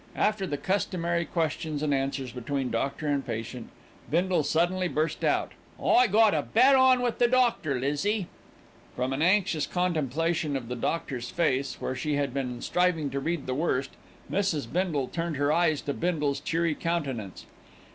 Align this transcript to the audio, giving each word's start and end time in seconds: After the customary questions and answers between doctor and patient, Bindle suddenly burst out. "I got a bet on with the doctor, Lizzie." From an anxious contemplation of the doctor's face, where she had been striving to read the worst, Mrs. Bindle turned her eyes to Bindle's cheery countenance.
After 0.15 0.47
the 0.47 0.57
customary 0.57 1.25
questions 1.25 1.83
and 1.83 1.93
answers 1.93 2.31
between 2.31 2.71
doctor 2.71 3.05
and 3.07 3.23
patient, 3.23 3.69
Bindle 4.09 4.41
suddenly 4.41 4.87
burst 4.87 5.23
out. 5.23 5.51
"I 5.79 6.07
got 6.07 6.33
a 6.33 6.41
bet 6.41 6.75
on 6.75 7.03
with 7.03 7.19
the 7.19 7.27
doctor, 7.27 7.79
Lizzie." 7.79 8.25
From 8.95 9.13
an 9.13 9.21
anxious 9.21 9.67
contemplation 9.67 10.57
of 10.57 10.69
the 10.69 10.75
doctor's 10.75 11.29
face, 11.29 11.79
where 11.79 11.93
she 11.93 12.15
had 12.15 12.33
been 12.33 12.63
striving 12.63 13.11
to 13.11 13.19
read 13.19 13.45
the 13.45 13.53
worst, 13.53 13.91
Mrs. 14.31 14.73
Bindle 14.73 15.07
turned 15.07 15.37
her 15.37 15.51
eyes 15.51 15.81
to 15.81 15.93
Bindle's 15.93 16.39
cheery 16.39 16.73
countenance. 16.73 17.45